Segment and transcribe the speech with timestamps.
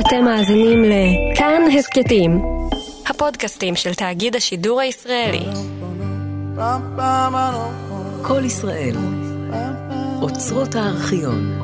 [0.00, 2.42] אתם מאזינים לכאן הסכתים,
[3.06, 5.44] הפודקאסטים של תאגיד השידור הישראלי.
[8.22, 8.96] כל ישראל,
[10.22, 11.58] אוצרות הארכיון.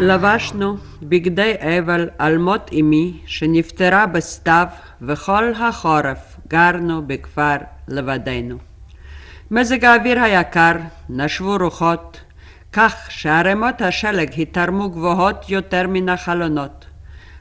[0.00, 4.66] לבשנו בגדי אבל על מות אמי שנפטרה בסתיו
[5.02, 7.56] וכל החורף גרנו בכפר
[7.88, 8.56] לבדנו.
[9.50, 10.76] מזג האוויר היה קר,
[11.08, 12.20] נשבו רוחות,
[12.72, 16.85] כך שערימות השלג התערמו גבוהות יותר מן החלונות.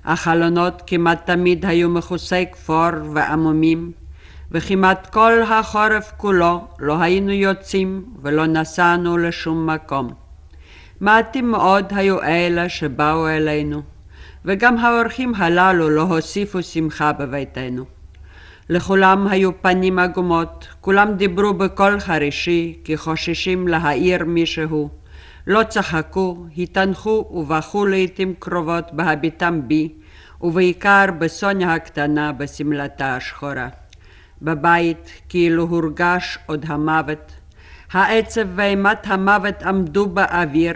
[0.06, 3.92] החלונות כמעט תמיד היו מכוסי כפור ועמומים,
[4.52, 10.14] וכמעט כל החורף כולו לא היינו יוצאים ולא נסענו לשום מקום.
[11.02, 13.82] מעטים מאוד היו אלה שבאו אלינו,
[14.46, 17.86] וגם האורחים הללו לא הוסיפו שמחה בביתנו.
[18.70, 24.90] לכולם היו פנים עגומות, כולם דיברו בקול חרישי, כי חוששים להעיר מישהו.
[25.48, 29.90] לא צחקו, התענחו ובכו לעתים קרובות בהביטם בי,
[30.46, 33.70] ובעיקר בסוניה הקטנה בשמלתה השחורה.
[34.42, 37.32] בבית כאילו הורגש עוד המוות.
[37.92, 40.74] העצב ואימת המוות עמדו באוויר.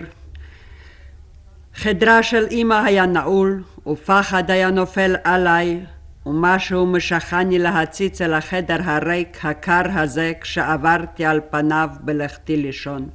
[1.75, 5.79] חדרה של אמא היה נעול, ופחד היה נופל עליי,
[6.25, 13.09] ומשהו משכני להציץ אל החדר הריק, הקר הזה, כשעברתי על פניו בלכתי לישון.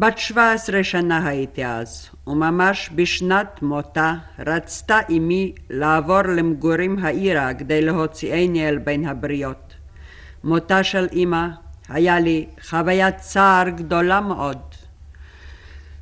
[0.00, 7.82] בת שבע עשרה שנה הייתי אז, וממש בשנת מותה רצתה אמי לעבור למגורים העירה כדי
[7.82, 9.74] להוציאני אל בין הבריות.
[10.44, 11.46] מותה של אמא
[11.88, 14.58] היה לי חוויית צער גדולה מאוד.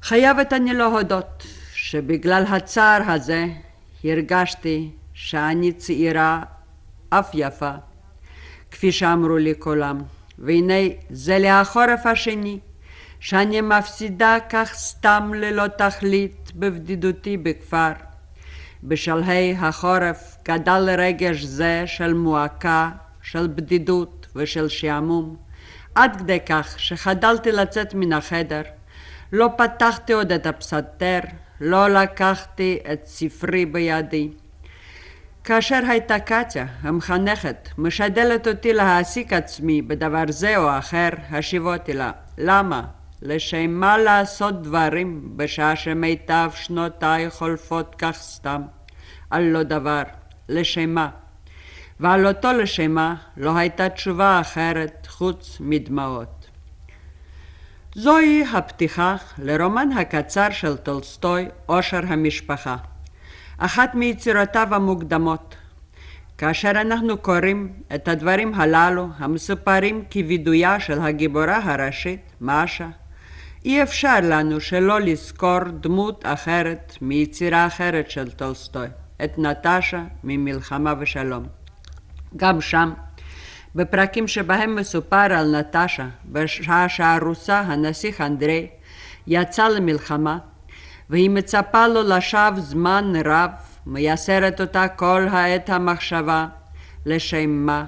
[0.02, 3.46] חייבת אני להודות שבגלל הצער הזה
[4.04, 6.42] הרגשתי שאני צעירה
[7.10, 7.72] אף יפה,
[8.70, 9.98] כפי שאמרו לי כולם,
[10.38, 10.74] והנה
[11.10, 12.58] זה לחורף השני.
[13.20, 17.92] שאני מפסידה כך סתם ללא תכלית בבדידותי בכפר.
[18.82, 22.90] בשלהי החורף גדל רגש זה של מועקה,
[23.22, 25.36] של בדידות ושל שעמום,
[25.94, 28.62] עד כדי כך שחדלתי לצאת מן החדר.
[29.32, 31.20] לא פתחתי עוד את הפסנתר,
[31.60, 34.30] לא לקחתי את ספרי בידי.
[35.44, 42.82] כאשר הייתה קציה, המחנכת, משדלת אותי להעסיק עצמי בדבר זה או אחר, השיבותי לה, למה?
[43.26, 48.62] לשם מה לעשות דברים בשעה שמיטב שנותיי חולפות כך סתם,
[49.30, 50.02] על לא דבר,
[50.48, 51.08] לשם מה?
[52.00, 56.46] ועל אותו לשם מה לא הייתה תשובה אחרת חוץ מדמעות.
[57.94, 62.76] זוהי הפתיחה לרומן הקצר של טולסטוי, עושר המשפחה,
[63.58, 65.54] אחת מיצירותיו המוקדמות.
[66.38, 72.88] כאשר אנחנו קוראים את הדברים הללו המסופרים כווידויה של הגיבורה הראשית, מאשה,
[73.66, 78.86] אי אפשר לנו שלא לזכור דמות אחרת מיצירה אחרת של טולסטוי,
[79.24, 81.46] את נטשה ממלחמה ושלום.
[82.36, 82.92] גם שם,
[83.74, 88.66] בפרקים שבהם מסופר על נטשה, בשעה שהרוסה, הנסיך אנדרי,
[89.26, 90.38] יצא למלחמה,
[91.10, 93.50] והיא מצפה לו לשווא זמן רב,
[93.86, 96.46] מייסרת אותה כל העת המחשבה,
[97.06, 97.84] לשם מה?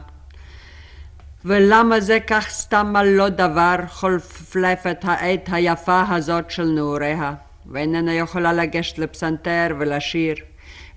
[1.45, 7.35] ולמה זה כך סתם על לא דבר חולפלפת העת היפה הזאת של נעוריה,
[7.67, 10.35] ואיננה יכולה לגשת לפסנתר ולשיר,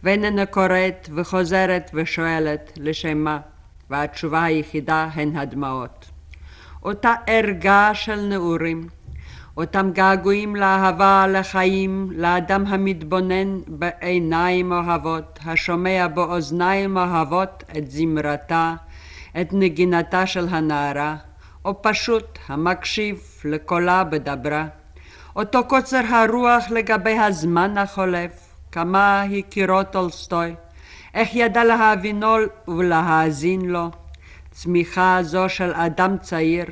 [0.03, 3.39] ואיננה קוראת וחוזרת ושואלת לשם מה,
[3.89, 6.05] והתשובה היחידה הן הדמעות.
[6.83, 8.87] אותה ערגה של נעורים,
[9.57, 18.75] אותם געגועים לאהבה, לחיים, לאדם המתבונן בעיניים אוהבות, השומע באוזניים אוהבות את זמרתה,
[19.41, 21.15] את נגינתה של הנערה,
[21.65, 24.65] או פשוט המקשיב לקולה בדברה.
[25.35, 28.31] אותו קוצר הרוח לגבי הזמן החולף,
[28.71, 30.55] כמה הכירו טולסטוי,
[31.13, 32.35] איך ידע להבינו
[32.67, 33.89] ולהאזין לו,
[34.51, 36.65] צמיחה זו של אדם צעיר,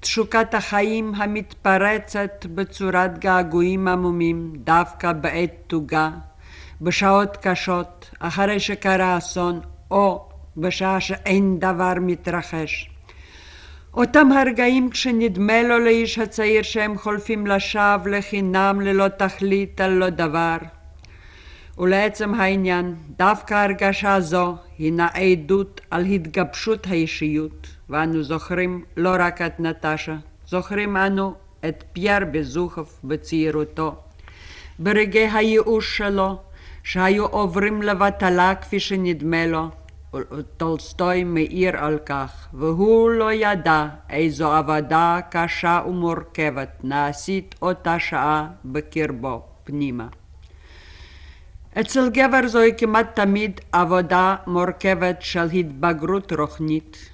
[0.00, 6.10] תשוקת החיים המתפרצת בצורת געגועים עמומים דווקא בעת תוגה,
[6.80, 9.60] בשעות קשות, אחרי שקרה אסון,
[9.90, 10.27] או
[10.60, 12.90] בשעה שאין דבר מתרחש.
[13.94, 20.56] אותם הרגעים כשנדמה לו לאיש הצעיר שהם חולפים לשווא לחינם ללא תכלית על לא דבר.
[21.78, 29.60] ולעצם העניין, דווקא הרגשה זו הינה עדות על התגבשות האישיות, ואנו זוכרים לא רק את
[29.60, 30.16] נטשה,
[30.46, 31.34] זוכרים אנו
[31.68, 33.96] את פייר בזוחוב בצעירותו.
[34.78, 36.38] ברגעי הייאוש שלו,
[36.82, 39.68] שהיו עוברים לבטלה כפי שנדמה לו,
[40.56, 49.42] טולסטוי מעיר על כך, והוא לא ידע איזו עבודה קשה ומורכבת נעשית אותה שעה בקרבו
[49.64, 50.06] פנימה.
[51.80, 57.10] אצל גבר זוהי כמעט תמיד עבודה מורכבת של התבגרות רוחנית,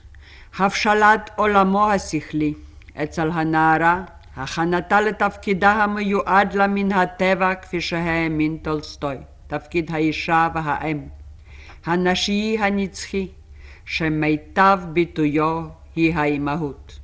[0.58, 2.54] הבשלת עולמו השכלי.
[3.02, 4.02] אצל הנערה,
[4.36, 9.16] הכנתה לתפקידה המיועד לה מן הטבע כפי שהאמין טולסטוי,
[9.46, 11.00] תפקיד האישה והאם,
[11.86, 13.28] הנשי הנצחי,
[13.84, 15.62] שמיטב ביטויו
[15.96, 16.98] היא האימהות.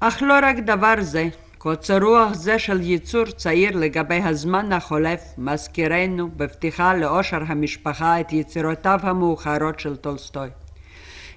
[0.00, 6.30] אך לא רק דבר זה, קוצר רוח זה של יצור צעיר לגבי הזמן החולף מזכירנו
[6.36, 10.48] בפתיחה לאושר המשפחה את יצירותיו המאוחרות של טולסטוי.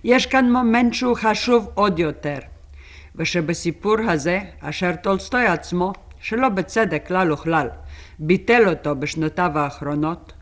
[0.04, 2.38] יש כאן מומנט שהוא חשוב עוד יותר,
[3.16, 7.68] ושבסיפור הזה, אשר טולסטוי עצמו, שלא בצדק כלל וכלל,
[8.20, 10.34] ביטל אותו בשנותיו האחרונות,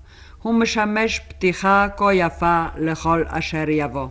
[0.42, 4.08] הוא משמש פתיחה כה יפה לכל אשר יבוא.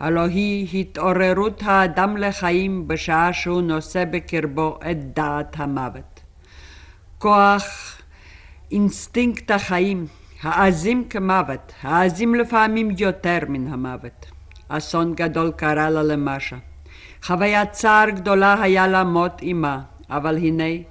[0.00, 6.20] הלא היא התעוררות האדם לחיים בשעה שהוא נושא בקרבו את דעת המוות.
[7.18, 7.64] כוח
[8.72, 10.06] אינסטינקט החיים,
[10.42, 14.26] העזים כמוות, העזים לפעמים יותר מן המוות.
[14.68, 16.56] אסון גדול קרה לה למשה.
[17.22, 19.80] חוויית צער גדולה היה לה מות אמה,
[20.10, 20.82] אבל הנה,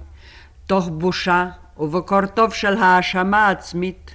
[0.66, 1.46] תוך בושה
[1.78, 4.14] ובקור טוב של האשמה עצמית,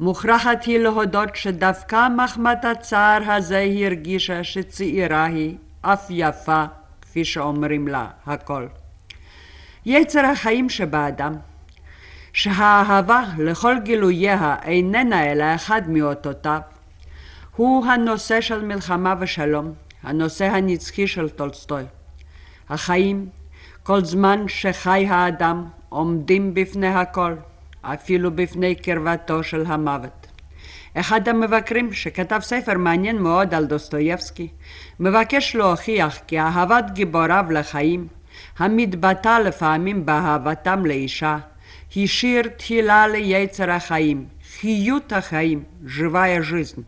[0.00, 6.64] מוכרחת היא להודות שדווקא מחמת הצער הזה היא הרגישה שצעירה היא, אף יפה,
[7.02, 8.66] כפי שאומרים לה, הכל.
[9.86, 11.34] יצר החיים שבאדם,
[12.32, 16.60] שהאהבה לכל גילוייה איננה אלא אחד מאותותיו,
[17.56, 19.72] הוא הנושא של מלחמה ושלום,
[20.02, 21.82] הנושא הנצחי של טולסטוי.
[22.68, 23.28] החיים,
[23.82, 27.34] כל זמן שחי האדם, עומדים בפני הכל.
[27.94, 30.26] אפילו בפני קרבתו של המוות.
[30.94, 34.48] אחד המבקרים, שכתב ספר מעניין מאוד על דוסטויבסקי,
[35.00, 38.06] מבקש להוכיח כי אהבת גיבוריו לחיים,
[38.58, 41.38] המתבטא לפעמים באהבתם לאישה,
[41.94, 44.26] היא שיר תהילה ליצר החיים,
[44.60, 46.82] חיות החיים, ז'וואי הז'יזן,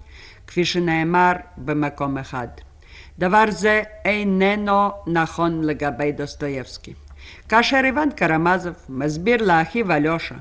[0.46, 2.48] כפי שנאמר במקום אחד.
[3.18, 6.92] דבר זה איננו נכון לגבי דוסטויבסקי.
[7.48, 10.34] כאשר איוון קרמזוב מסביר לאחיו אלושה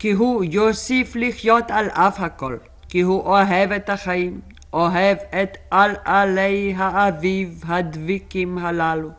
[0.00, 2.56] כי הוא יוסיף לחיות על אף הכל,
[2.88, 4.40] כי הוא אוהב את החיים,
[4.72, 9.10] אוהב את על עלי האביב הדביקים הללו.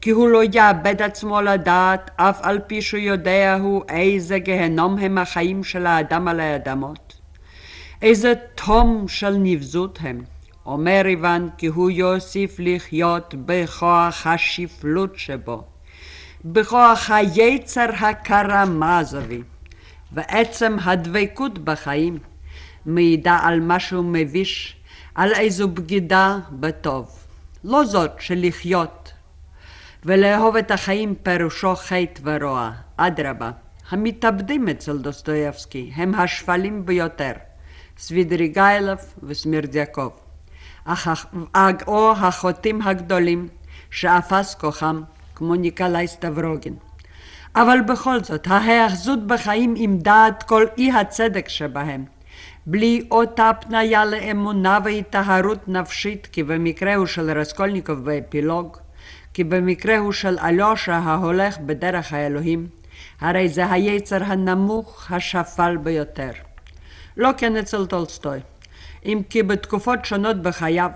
[0.00, 5.18] כי הוא לא יאבד עצמו לדעת, אף על פי שהוא יודע הוא איזה גהנום הם
[5.18, 7.20] החיים של האדם על האדמות.
[8.02, 10.22] איזה תום של נבזות הם.
[10.66, 15.64] אומר איוון כי הוא יוסיף לחיות בכוח השפלות שבו,
[16.44, 19.42] בכוח היצר הקרמזווי.
[20.12, 22.18] ועצם הדבקות בחיים
[22.86, 24.76] מעידה על משהו מביש,
[25.14, 27.18] על איזו בגידה בטוב.
[27.64, 29.12] לא זאת שלחיות
[30.04, 33.50] ולאהוב את החיים פירושו חטא ורוע, אדרבה.
[33.90, 37.32] המתאבדים אצל דוסטויבסקי הם השפלים ביותר,
[37.98, 40.12] סבידריגיילוב וסמירדיאקוב,
[41.86, 43.48] או החוטאים הגדולים
[43.90, 45.02] שאפס כוחם
[45.34, 46.74] כמו ניקולאי סטברוגין.
[47.56, 52.04] אבל בכל זאת, ההאחזות בחיים עם דעת כל אי הצדק שבהם,
[52.66, 58.76] בלי אותה פניה לאמונה והיטהרות נפשית, כי במקרהו של רסקולניקוב באפילוג,
[59.34, 62.66] כי במקרהו של אלושה ההולך בדרך האלוהים,
[63.20, 66.30] הרי זה היצר הנמוך השפל ביותר.
[67.16, 68.40] לא כן אצל טולסטוי,
[69.04, 70.90] אם כי בתקופות שונות בחייו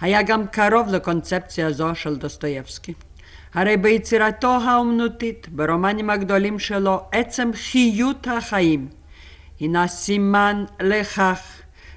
[0.00, 2.94] היה גם קרוב לקונספציה זו של דוסטויבסקי.
[3.54, 8.88] הרי ביצירתו האומנותית, ברומנים הגדולים שלו, עצם חיות החיים
[9.60, 11.40] הינה סימן לכך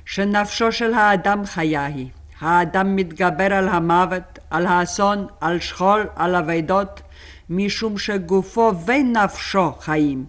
[0.05, 2.07] שנפשו של האדם חיה היא.
[2.39, 7.01] האדם מתגבר על המוות, על האסון, על שכול, על אבדות,
[7.49, 10.25] משום שגופו ונפשו חיים.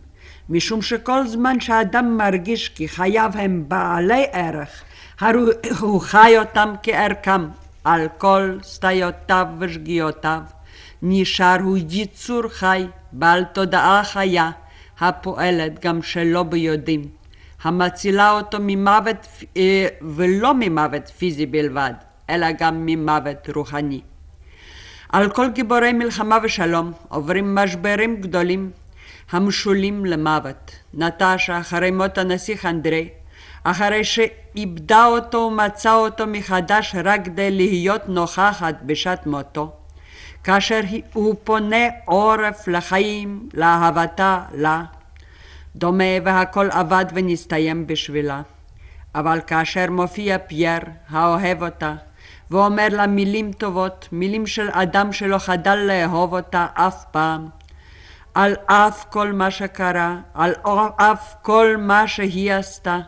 [0.49, 4.83] משום שכל זמן שהאדם מרגיש כי חייו הם בעלי ערך,
[5.21, 5.41] הרי
[5.81, 7.49] הוא חי אותם כערכם,
[7.85, 10.41] על כל סטיותיו ושגיאותיו.
[11.07, 14.51] נשאר הוא יצור חי, בעל תודעה חיה,
[15.01, 17.03] הפועלת גם שלא ביודעים,
[17.63, 21.93] המצילה אותו ממוות אה, ולא ממוות פיזי בלבד,
[22.31, 24.01] אלא גם ממוות רוחני.
[25.09, 28.71] על כל גיבורי מלחמה ושלום עוברים משברים גדולים
[29.31, 30.71] המשולים למוות.
[30.95, 33.09] נטשה, אחרי מות הנסיך אנדרי,
[33.65, 39.73] אחרי שאיבדה אותו ומצאה אותו מחדש רק כדי להיות נוכחת בשעת מותו,
[40.45, 40.81] כאשר
[41.13, 44.83] הוא פונה עורף לחיים, לאהבתה, לה.
[45.77, 48.43] דומה והכל אבד ונסתיים בשבילה.
[49.15, 51.95] אבל כאשר מופיע פייר, האוהב אותה,
[52.51, 57.49] ואומר לה מילים טובות, מילים של אדם שלא חדל לאהוב אותה אף פעם,
[58.35, 60.53] על אף כל מה שקרה, על
[60.97, 62.99] אף כל מה שהיא עשתה,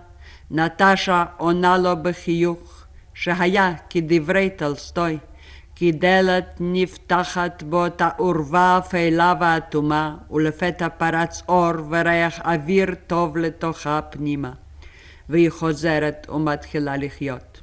[0.51, 5.19] נטשה עונה לו בחיוך, שהיה כדברי טולסטוי,
[5.77, 14.53] כי דלת נפתחת באותה עורבה אפלה ואטומה, ולפתע פרץ אור וריח אוויר טוב לתוכה פנימה.
[15.29, 17.61] והיא חוזרת ומתחילה לחיות.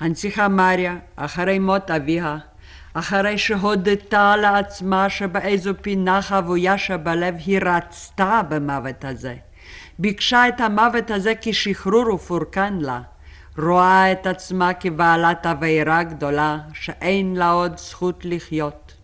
[0.00, 2.38] הנציחה מריה, אחרי מות אביה,
[2.94, 9.34] אחרי שהודתה לעצמה שבאיזו פינה חבויה שבלב היא רצתה במוות הזה,
[9.98, 13.00] ביקשה את המוות הזה כשחרור ופורקן לה,
[13.58, 18.94] רואה את עצמה כבעלת עבירה גדולה שאין לה עוד זכות לחיות.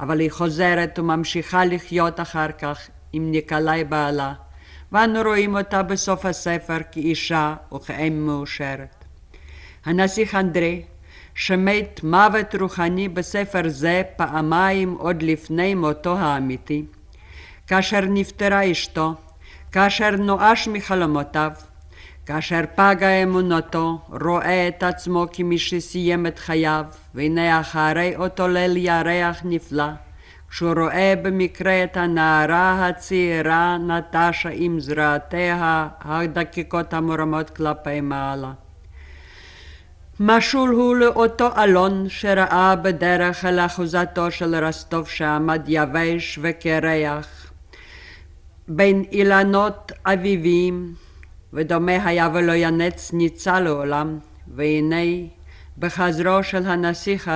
[0.00, 2.78] אבל היא חוזרת וממשיכה לחיות אחר כך
[3.12, 4.32] עם ניקולאי בעלה,
[4.92, 9.04] ואנו רואים אותה בסוף הספר כאישה וכאם מאושרת.
[9.84, 10.82] הנסיך אנדרי,
[11.34, 16.84] שמת מוות רוחני בספר זה פעמיים עוד לפני מותו האמיתי,
[17.66, 19.14] כאשר נפטרה אשתו,
[19.72, 21.50] כאשר נואש מחלומותיו,
[22.26, 29.40] כאשר פגה אמונתו, רואה את עצמו כמי שסיים את חייו, והנה אחרי אותו ליל ירח
[29.44, 29.88] נפלא,
[30.50, 38.52] כשהוא רואה במקרה את הנערה הצעירה נטשה עם זרועותיה הדקיקות המורמות כלפי מעלה.
[40.20, 47.52] משול הוא לאותו אלון שראה בדרך אל אחוזתו של רסטוב שעמד יבש וקרח
[48.68, 51.05] בין אילנות אביביים
[51.52, 54.18] ודומה היה ולא ינץ ניצל לעולם
[54.54, 55.26] והנה
[55.78, 57.30] בחזרו של הנסיך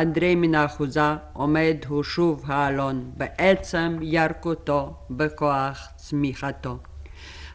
[0.00, 6.78] אנדרי מן האחוזה עומד הוא שוב האלון בעצם ירקותו בכוח צמיחתו.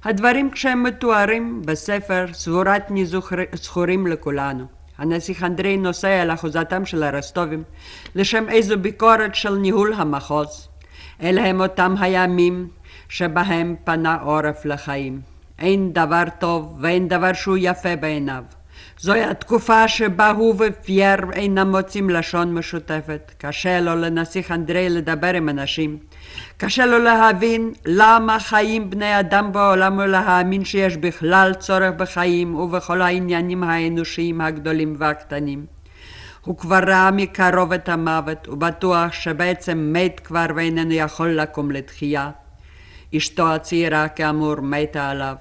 [0.03, 3.05] הדברים כשהם מתוארים בספר סבורתני
[3.53, 4.65] זכורים לכולנו.
[4.97, 7.63] הנסיך אנדרי נוסע אל אחוזתם של הרסטובים
[8.15, 10.67] לשם איזו ביקורת של ניהול המחוז.
[11.21, 12.67] אלה הם אותם הימים
[13.09, 15.28] שבהם פנה עורף לחיים.
[15.59, 18.43] אין דבר טוב ואין דבר שהוא יפה בעיניו.
[18.99, 23.31] זוהי התקופה שבה הוא ופייר אינם מוצאים לשון משותפת.
[23.37, 25.97] קשה לו לנסיך אנדרי לדבר עם אנשים.
[26.57, 33.63] קשה לו להבין למה חיים בני אדם בעולם ולהאמין שיש בכלל צורך בחיים ובכל העניינים
[33.63, 35.65] האנושיים הגדולים והקטנים.
[36.41, 42.29] הוא כבר ראה מקרוב את המוות, הוא בטוח שבעצם מת כבר ואיננו יכול לקום לתחייה.
[43.17, 45.35] אשתו הצעירה כאמור מתה עליו.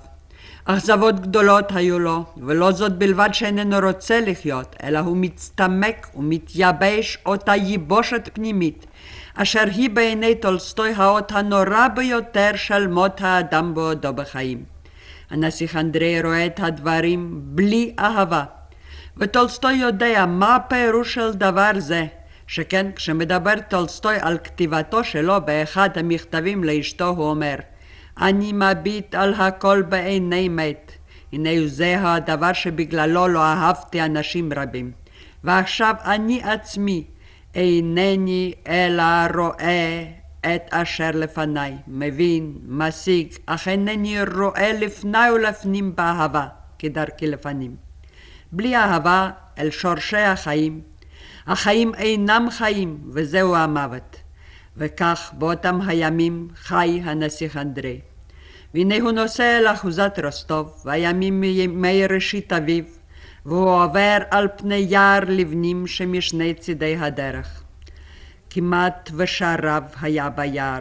[0.70, 7.54] אכזבות גדולות היו לו, ולא זאת בלבד שאיננו רוצה לחיות, אלא הוא מצטמק ומתייבש אותה
[7.54, 8.86] ייבושת פנימית,
[9.34, 14.64] אשר היא בעיני טולסטוי האות הנורא ביותר של מות האדם בעודו בחיים.
[15.30, 18.44] הנסיך אנדרי רואה את הדברים בלי אהבה,
[19.16, 22.06] וטולסטוי יודע מה הפירוש של דבר זה,
[22.46, 27.56] שכן כשמדבר טולסטוי על כתיבתו שלו באחד המכתבים לאשתו הוא אומר
[28.20, 30.92] אני מביט על הכל בעיני מת.
[31.32, 34.92] הנה זה הדבר שבגללו לא אהבתי אנשים רבים.
[35.44, 37.04] ועכשיו אני עצמי
[37.54, 40.04] אינני אלא רואה
[40.40, 46.46] את אשר לפניי, מבין, משיג, אך אינני רואה לפני ולפנים באהבה,
[46.78, 47.76] כדרכי לפנים.
[48.52, 50.80] בלי אהבה אל שורשי החיים,
[51.46, 54.16] החיים אינם חיים, וזהו המוות.
[54.76, 58.00] וכך באותם הימים חי הנסיך אנדרי.
[58.74, 62.84] והנה הוא נוסע אל אחוזת רוסטוב, והימים מימי ראשית אביב,
[63.46, 67.62] והוא עובר על פני יער לבנים שמשני צידי הדרך.
[68.50, 70.80] כמעט ושרב היה ביער.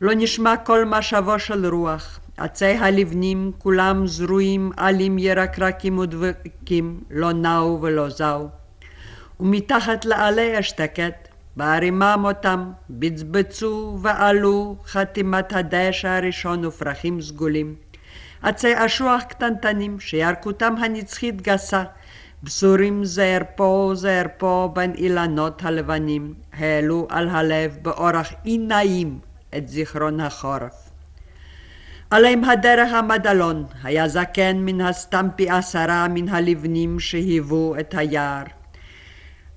[0.00, 2.20] לא נשמע כל משאבו של רוח.
[2.36, 8.48] עצי הלבנים כולם זרועים עלים ירקרקים ודבקים, לא נעו ולא זעו.
[9.40, 11.10] ומתחת לעלי אשתקד
[11.56, 17.74] בערימם אותם בצבצו ועלו חתימת הדשא הראשון ופרחים סגולים.
[18.42, 21.84] עצי אשוח קטנטנים שירקותם הנצחית גסה,
[22.42, 29.18] בשורים זר פה זר פה בין אילנות הלבנים, העלו על הלב באורח אי נעים
[29.56, 30.90] את זיכרון החורף.
[32.10, 38.55] עליהם הדרך עמד אלון, היה זקן מן הסתם פי עשרה מן הלבנים שהיוו את היער.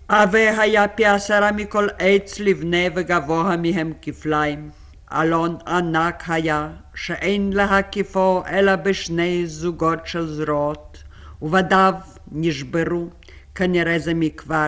[0.10, 4.70] עבה היה פי עשרה מכל עץ לבנה וגבוה מהם כפליים.
[5.14, 11.04] אלון ענק היה, שאין להקיפו אלא בשני זוגות של זרועות,
[11.42, 11.94] ובדיו
[12.32, 13.08] נשברו,
[13.56, 14.68] כנראה זה מכבר,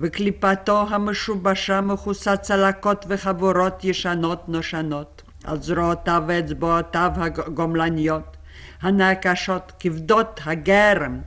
[0.00, 8.36] וקליפתו המשובשה מכוסה צלקות וחבורות ישנות נושנות, על זרועותיו ואצבעותיו הגומלניות,
[8.82, 11.20] הנעקשות כבדות הגרם,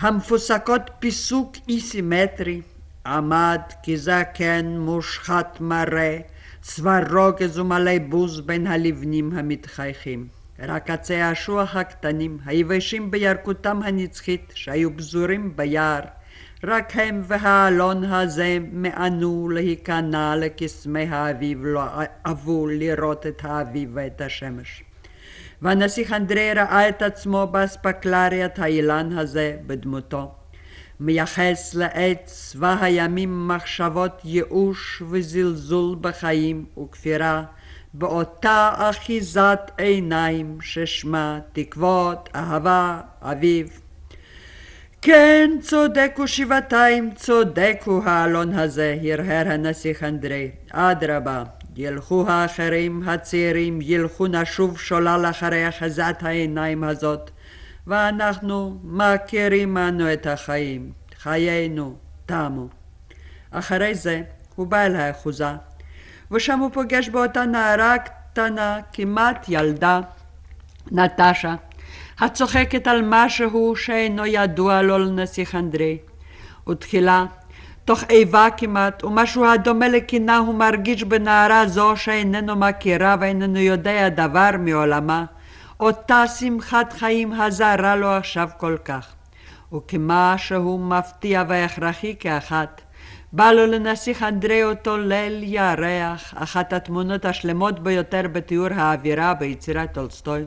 [0.00, 2.60] המפוסקות פיסוק אי סימטרי,
[3.06, 6.18] עמד כזקן מושחת מראה,
[6.60, 10.26] צבא רוגז ומלא בוז בין הלבנים המתחייכים.
[10.58, 16.02] רק עצי האשוח הקטנים, היבשים בירקותם הנצחית, שהיו פזורים ביער,
[16.64, 21.82] רק הם והאלון הזה מענו להיכנע לקסמי האביב, לא
[22.26, 24.82] אהבו לראות את האביב ואת השמש.
[25.62, 30.30] והנסיך אנדרי ראה את עצמו באספקלריית האילן הזה בדמותו.
[31.00, 37.42] מייחס לעץ צבא הימים מחשבות ייאוש וזלזול בחיים וכפירה,
[37.94, 43.80] באותה אחיזת עיניים ששמה תקוות, אהבה, אביב.
[45.02, 50.50] כן, צודק הוא שבעתיים, צודק הוא האלון הזה, הרהר הנסיך אנדרי.
[50.72, 51.44] אדרבה,
[51.80, 57.30] ילכו האחרים, הצעירים, ילכו נשוב שולל אחרי אחזת העיניים הזאת,
[57.86, 60.92] ואנחנו מכירים אנו את החיים.
[61.18, 62.68] חיינו תמו.
[63.50, 64.22] אחרי זה
[64.54, 65.52] הוא בא אל האחוזה,
[66.30, 70.00] ושם הוא פוגש באותה נערה קטנה, כמעט ילדה,
[70.90, 71.54] נטשה,
[72.18, 75.98] הצוחקת על משהו שאינו ידוע לו לנסיך אנדרי.
[76.68, 77.24] ותחילה,
[77.88, 84.50] תוך איבה כמעט, ומשהו הדומה לקנאה הוא מרגיש בנערה זו שאיננו מכירה ואיננו יודע דבר
[84.58, 85.24] מעולמה,
[85.80, 89.14] אותה שמחת חיים הזרה לו עכשיו כל כך.
[89.72, 92.80] וכמשהו מפתיע והכרחי כאחת,
[93.32, 100.44] בא לו לנסיך אנדרי אותו ליל ירח, אחת התמונות השלמות ביותר בתיאור האווירה ביצירת טולסטוי,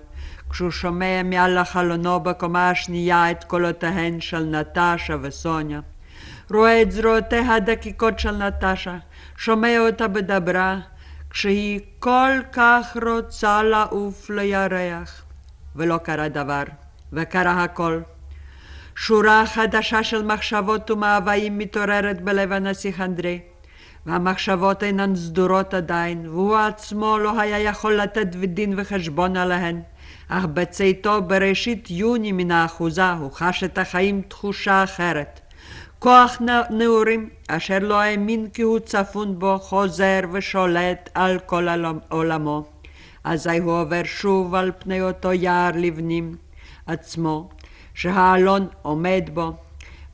[0.49, 5.79] כשהוא שומע מעל לחלונו בקומה השנייה את קולותיהן של נטשה וסוניה.
[6.53, 8.97] רואה את זרועותיה הדקיקות של נטשה,
[9.37, 10.79] שומע אותה בדברה,
[11.29, 15.23] כשהיא כל כך רוצה לעוף לירח.
[15.75, 16.63] ולא קרה דבר,
[17.13, 18.01] וקרה הכל.
[18.95, 23.39] שורה חדשה של מחשבות ומאוויים מתעוררת בלב הנסיך אנדרי,
[24.05, 29.81] והמחשבות אינן סדורות עדיין, והוא עצמו לא היה יכול לתת דין וחשבון עליהן.
[30.27, 35.40] אך בצאתו בראשית יוני מן האחוזה הוא חש את החיים תחושה אחרת.
[35.99, 36.37] כוח
[36.69, 41.67] נעורים אשר לא האמין כי הוא צפון בו חוזר ושולט על כל
[42.09, 42.63] עולמו.
[43.23, 46.35] אזי הוא עובר שוב על פני אותו יער לבנים
[46.87, 47.49] עצמו,
[47.93, 49.53] שהאלון עומד בו,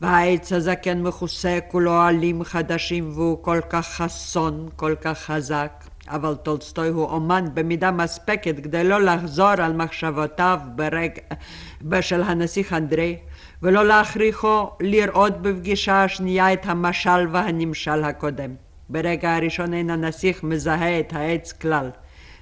[0.02, 5.84] והעץ הזקן מכוסה כולו עלים חדשים והוא כל כך חסון, כל כך חזק.
[6.10, 13.17] אבל טולסטוי הוא אומן במידה מספקת כדי לא לחזור על מחשבותיו ברגע של הנסיך אנדרי,
[13.63, 18.56] ולא להכריחו לראות בפגישה השנייה את המשל והנמשל הקודם.
[18.89, 21.89] ברגע הראשון אין הנסיך מזהה את העץ כלל,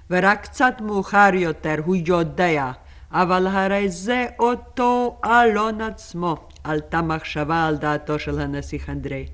[0.09, 2.71] ורק קצת מאוחר יותר הוא יודע,
[3.11, 6.35] אבל הרי זה אותו אלון עצמו.
[6.63, 9.25] עלתה מחשבה על דעתו של הנסיך אנדרי.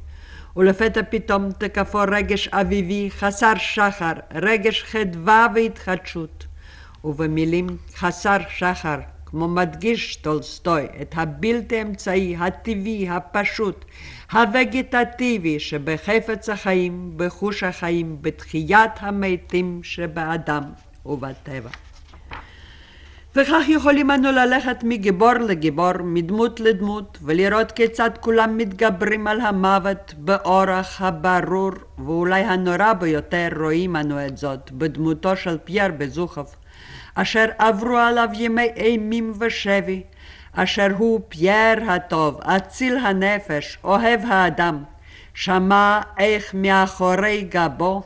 [0.58, 6.46] ולפתע פתאום תקפו רגש אביבי חסר שחר, רגש חדווה והתחדשות.
[7.04, 8.98] ובמילים חסר שחר,
[9.32, 13.86] כמה מדגיש טולסטוי, את הבלתי אמצעי, הטבעי, הפשוט,
[14.32, 20.64] הווגטטיבי שבחפץ החיים, בחוש החיים, בתחיית המתים שבאדם
[21.06, 21.70] ובטבע.
[23.36, 31.02] וכך יכולים אנו ללכת מגיבור לגיבור, מדמות לדמות, ולראות כיצד כולם מתגברים על המוות באורח
[31.02, 36.56] הברור, ואולי הנורא ביותר רואים אנו את זאת, בדמותו של פייר בזוחוב,
[37.16, 40.04] אשר עברו עליו ימי אימים ושבי,
[40.54, 44.84] אשר הוא פייר הטוב, אציל הנפש, אוהב האדם,
[45.34, 48.04] שמע איך מאחורי גבו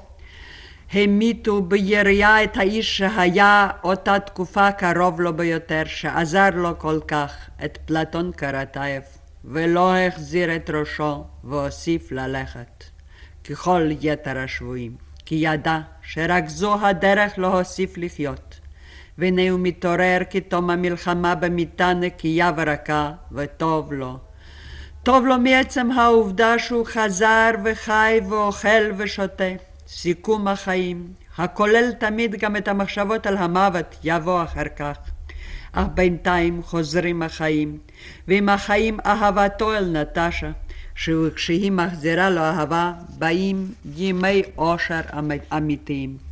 [0.93, 7.77] המיתו בירייה את האיש שהיה אותה תקופה קרוב לו ביותר, שעזר לו כל כך, את
[7.85, 9.03] פלטון קרטייב,
[9.45, 12.83] ולא החזיר את ראשו והוסיף ללכת,
[13.49, 18.54] ככל יתר השבויים, כי ידע שרק זו הדרך להוסיף לחיות.
[19.17, 24.17] והנה הוא מתעורר כתום המלחמה במיטה נקייה ורכה, וטוב לו.
[25.03, 29.53] טוב לו מעצם העובדה שהוא חזר וחי ואוכל ושותה.
[29.87, 34.97] סיכום החיים, הכולל תמיד גם את המחשבות על המוות, יבוא אחר כך.
[35.71, 37.77] אך בינתיים חוזרים החיים,
[38.27, 40.51] ועם החיים אהבתו אל נטשה,
[40.95, 45.01] שכשהיא מחזירה לו אהבה, באים ימי אושר
[45.57, 46.24] אמיתיים.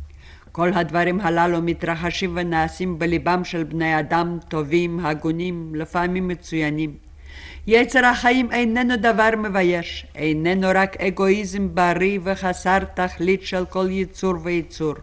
[0.56, 6.96] כל הדברים הללו מתרחשים ונעשים בליבם של בני אדם טובים, הגונים, לפעמים מצוינים.
[7.66, 14.94] יצר החיים איננו דבר מבייש, איננו רק אגואיזם בריא וחסר תכלית של כל יצור ויצור,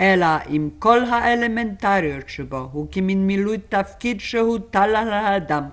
[0.00, 5.64] אלא עם כל האלמנטריות שבו הוא כמין מילוי תפקיד שהוטל על האדם.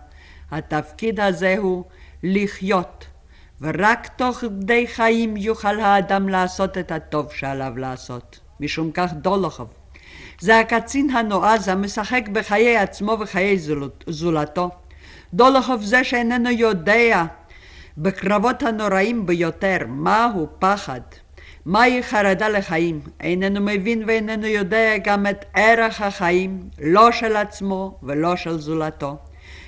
[0.52, 1.84] התפקיד הזה הוא
[2.24, 3.06] לחיות,
[3.62, 8.43] ורק תוך כדי חיים יוכל האדם לעשות את הטוב שעליו לעשות.
[8.60, 9.74] משום כך דולוכוב.
[10.40, 13.58] זה הקצין הנועז המשחק בחיי עצמו וחיי
[14.08, 14.70] זולתו.
[15.34, 17.24] דולוכוב זה שאיננו יודע
[17.98, 21.02] בקרבות הנוראים ביותר מהו פחד,
[21.66, 28.36] מהי חרדה לחיים, איננו מבין ואיננו יודע גם את ערך החיים, לא של עצמו ולא
[28.36, 29.18] של זולתו.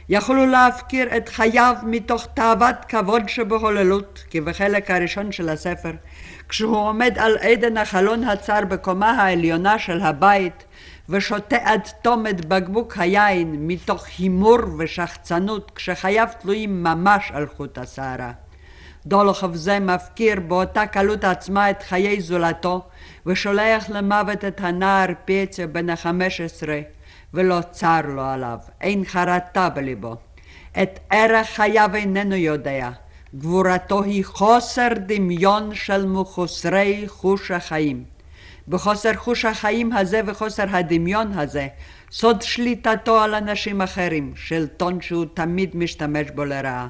[0.09, 5.91] יכולו להפקיר את חייו מתוך תאוות כבוד שבהוללות, כי בחלק הראשון של הספר,
[6.49, 10.63] כשהוא עומד על עדן החלון הצר בקומה העליונה של הבית,
[11.09, 18.31] ושותה עד תום את בקבוק היין מתוך הימור ושחצנות, כשחייו תלויים ממש על חוט השערה.
[19.05, 22.81] דולוכוב זה מפקיר באותה קלות עצמה את חיי זולתו,
[23.25, 26.79] ושולח למוות את הנער פיצה בן החמש עשרה,
[27.33, 30.15] ולא צר לו עליו, אין חרטה בליבו.
[30.81, 32.89] את ערך חייו איננו יודע,
[33.37, 38.03] גבורתו היא חוסר דמיון של מחוסרי חוש החיים.
[38.67, 41.67] בחוסר חוש החיים הזה וחוסר הדמיון הזה,
[42.11, 46.87] סוד שליטתו על אנשים אחרים, שלטון שהוא תמיד משתמש בו לרעה.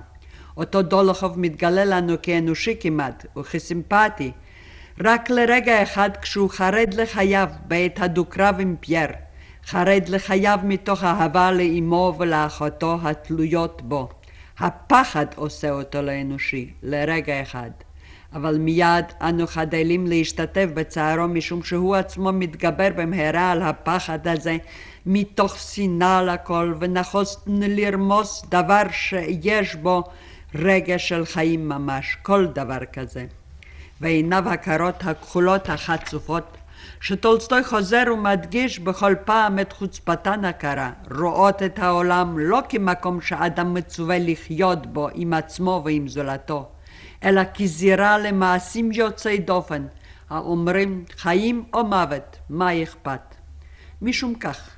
[0.58, 4.31] אותו דולוכוב מתגלה לנו כאנושי כמעט וכסימפטי,
[5.03, 9.10] רק לרגע אחד כשהוא חרד לחייו בעת הדו-קרב עם פייר,
[9.65, 14.10] חרד לחייו מתוך אהבה לאמו ולאחותו התלויות בו.
[14.59, 17.69] הפחד עושה אותו לאנושי, לרגע אחד.
[18.33, 24.57] אבל מיד אנו חדלים להשתתף בצערו משום שהוא עצמו מתגבר במהרה על הפחד הזה
[25.05, 30.03] מתוך שנאה לכל ונחוס לרמוס דבר שיש בו
[30.55, 33.25] רגש של חיים ממש, כל דבר כזה.
[34.01, 36.57] ועיניו הקרות הכחולות החצופות
[37.01, 44.17] שטולסטוי חוזר ומדגיש בכל פעם את חוצפתן הקרה, רואות את העולם לא כמקום שאדם מצווה
[44.19, 46.69] לחיות בו עם עצמו ועם זולתו,
[47.23, 49.86] אלא כזירה למעשים יוצאי דופן,
[50.29, 53.36] האומרים חיים או מוות, מה אכפת?
[54.01, 54.69] משום כך,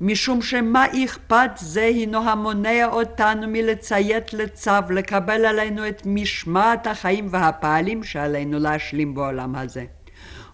[0.00, 8.04] משום שמה אכפת זה הינו המונע אותנו מלציית לצו, לקבל עלינו את משמעת החיים והפעלים
[8.04, 9.84] שעלינו להשלים בעולם הזה.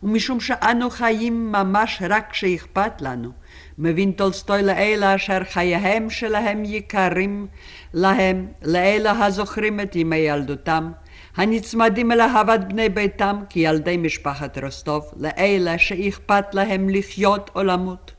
[0.03, 3.31] ומשום שאנו חיים ממש רק כשאכפת לנו,
[3.79, 7.47] מבין טולסטוי לאלה אשר חייהם שלהם יקרים
[7.95, 10.93] להם, לאלה הזוכרים את ימי ילדותם,
[11.37, 18.13] הנצמדים אל אהבת בני ביתם כילדי משפחת רוסטוב, לאלה שאכפת להם לחיות או למות.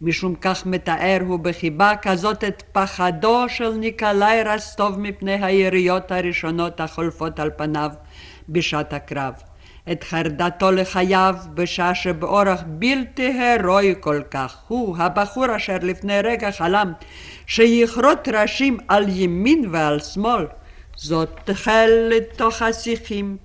[0.00, 7.40] משום כך מתאר הוא בחיבה כזאת את פחדו של ניקולאי רסטוב מפני היריות הראשונות החולפות
[7.40, 7.90] על פניו
[8.48, 9.34] בשעת הקרב.
[9.92, 16.92] את חרדתו לחייו בשעה שבאורח בלתי הירואי כל כך הוא, הבחור אשר לפני רגע חלם
[17.46, 20.46] שיכרות ראשים על ימין ועל שמאל,
[20.96, 23.36] זאת תחל לתוך השיחים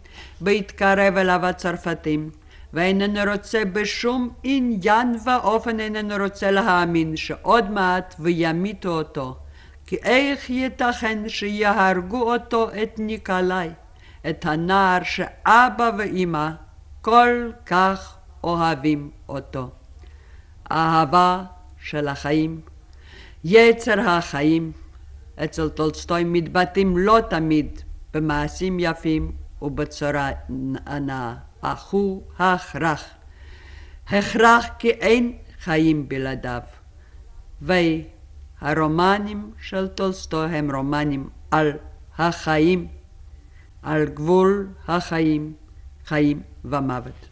[0.42, 2.30] בהתקרב אליו הצרפתים.
[2.74, 9.36] ואיננו רוצה בשום עניין ואופן איננו רוצה להאמין שעוד מעט וימיתו אותו.
[9.88, 13.70] כי איך ייתכן שיהרגו אותו את ניקולאי,
[14.30, 16.50] את הנער שאבא ואימא
[17.02, 19.70] כל כך אוהבים אותו.
[20.72, 21.44] אהבה
[21.80, 22.62] של החיים,
[23.44, 24.72] יצר החיים,
[25.44, 27.82] אצל טולסטוי מתבטאים לא תמיד
[28.14, 29.32] במעשים יפים
[29.62, 30.30] ובצורה
[30.86, 31.36] הנאה.
[31.62, 33.04] אך הוא הכרח.
[34.08, 36.62] הכרח כי אין חיים בלעדיו.
[37.62, 41.72] והרומנים של טולסטוי הם רומנים על
[42.18, 42.88] החיים,
[43.82, 45.54] על גבול החיים,
[46.06, 47.31] חיים ומוות.